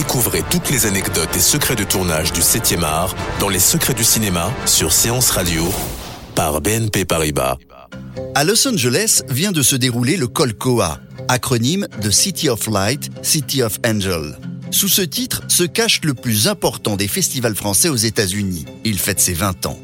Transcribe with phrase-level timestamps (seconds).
[0.00, 4.02] Découvrez toutes les anecdotes et secrets de tournage du 7e art dans Les secrets du
[4.02, 5.62] cinéma sur Séance Radio
[6.34, 7.58] par BNP Paribas.
[8.34, 13.62] À Los Angeles vient de se dérouler le Colcoa, acronyme de City of Light, City
[13.62, 14.38] of Angel.
[14.70, 18.64] Sous ce titre se cache le plus important des festivals français aux États-Unis.
[18.84, 19.78] Il fête ses 20 ans.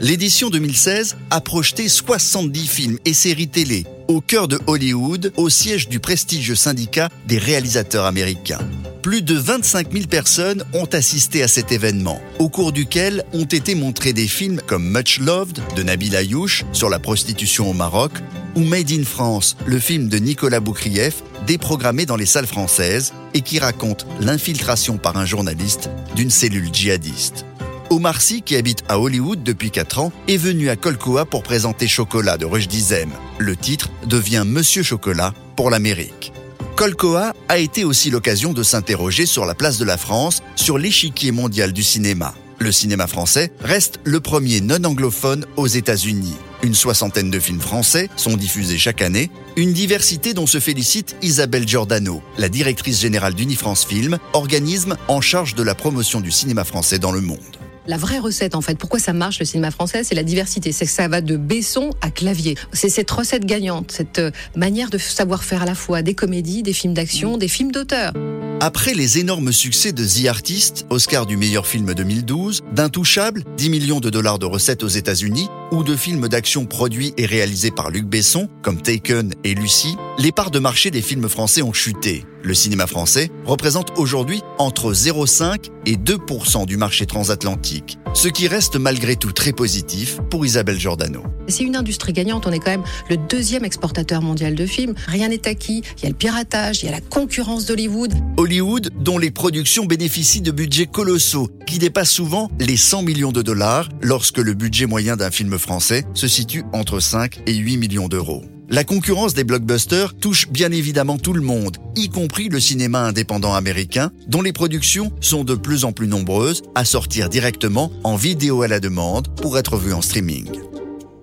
[0.00, 5.88] L'édition 2016 a projeté 70 films et séries télé au cœur de Hollywood, au siège
[5.88, 8.60] du prestigieux syndicat des réalisateurs américains.
[9.02, 13.76] Plus de 25 000 personnes ont assisté à cet événement, au cours duquel ont été
[13.76, 18.12] montrés des films comme Much Loved de Nabil Ayouch sur la prostitution au Maroc,
[18.56, 23.40] ou Made in France, le film de Nicolas Boukrieff, déprogrammé dans les salles françaises et
[23.42, 27.46] qui raconte l'infiltration par un journaliste d'une cellule djihadiste.
[27.90, 31.86] Omar Sy, qui habite à Hollywood depuis 4 ans, est venu à Colcoa pour présenter
[31.86, 33.10] Chocolat de Rush Dizem.
[33.38, 36.32] Le titre devient Monsieur Chocolat pour l'Amérique.
[36.78, 41.32] Colcoa a été aussi l'occasion de s'interroger sur la place de la France sur l'échiquier
[41.32, 42.36] mondial du cinéma.
[42.60, 46.36] Le cinéma français reste le premier non anglophone aux États-Unis.
[46.62, 51.66] Une soixantaine de films français sont diffusés chaque année, une diversité dont se félicite Isabelle
[51.66, 57.00] Giordano, la directrice générale d'Unifrance Film, organisme en charge de la promotion du cinéma français
[57.00, 57.57] dans le monde.
[57.88, 60.72] La vraie recette, en fait, pourquoi ça marche le cinéma français, c'est la diversité.
[60.72, 62.54] C'est que ça va de Besson à Clavier.
[62.70, 66.62] C'est cette recette gagnante, cette euh, manière de savoir faire à la fois des comédies,
[66.62, 68.12] des films d'action, des films d'auteur.
[68.60, 74.00] Après les énormes succès de The Artist, Oscar du meilleur film 2012, d'Intouchable, 10 millions
[74.00, 78.06] de dollars de recettes aux États-Unis, ou de films d'action produits et réalisés par Luc
[78.06, 82.24] Besson, comme Taken et Lucie, les parts de marché des films français ont chuté.
[82.42, 88.76] Le cinéma français représente aujourd'hui entre 0,5 et 2% du marché transatlantique, ce qui reste
[88.76, 91.22] malgré tout très positif pour Isabelle Giordano.
[91.48, 94.94] C'est une industrie gagnante, on est quand même le deuxième exportateur mondial de films.
[95.06, 98.12] Rien n'est acquis, il y a le piratage, il y a la concurrence d'Hollywood.
[98.48, 103.42] Hollywood, dont les productions bénéficient de budgets colossaux, qui dépassent souvent les 100 millions de
[103.42, 108.08] dollars, lorsque le budget moyen d'un film français se situe entre 5 et 8 millions
[108.08, 108.42] d'euros.
[108.70, 113.52] La concurrence des blockbusters touche bien évidemment tout le monde, y compris le cinéma indépendant
[113.52, 118.62] américain, dont les productions sont de plus en plus nombreuses à sortir directement en vidéo
[118.62, 120.48] à la demande pour être vues en streaming.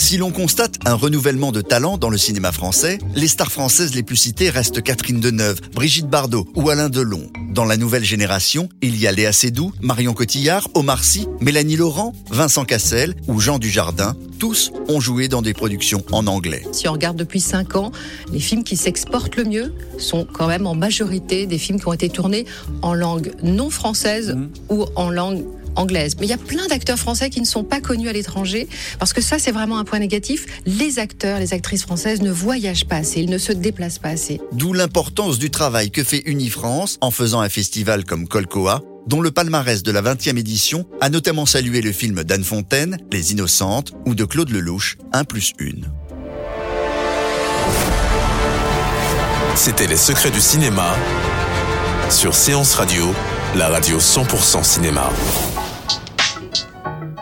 [0.00, 4.02] Si l'on constate un renouvellement de talent dans le cinéma français, les stars françaises les
[4.02, 7.28] plus citées restent Catherine Deneuve, Brigitte Bardot ou Alain Delon.
[7.50, 12.14] Dans la nouvelle génération, il y a Léa Seydoux, Marion Cotillard, Omar Sy, Mélanie Laurent,
[12.30, 14.16] Vincent Cassel ou Jean Dujardin.
[14.38, 16.64] Tous ont joué dans des productions en anglais.
[16.72, 17.92] Si on regarde depuis 5 ans,
[18.32, 21.92] les films qui s'exportent le mieux sont quand même en majorité des films qui ont
[21.92, 22.46] été tournés
[22.80, 24.34] en langue non française
[24.70, 25.44] ou en langue
[25.76, 26.16] anglaise.
[26.18, 29.12] Mais il y a plein d'acteurs français qui ne sont pas connus à l'étranger, parce
[29.12, 30.46] que ça, c'est vraiment un point négatif.
[30.66, 34.40] Les acteurs, les actrices françaises ne voyagent pas assez, ils ne se déplacent pas assez.
[34.52, 39.30] D'où l'importance du travail que fait Unifrance en faisant un festival comme Colcoa, dont le
[39.30, 44.14] palmarès de la 20e édition a notamment salué le film d'Anne Fontaine, Les Innocentes, ou
[44.14, 45.66] de Claude Lelouch, 1 plus 1.
[49.56, 50.94] C'était Les secrets du cinéma
[52.08, 53.06] sur Séance Radio,
[53.56, 55.10] la radio 100% cinéma.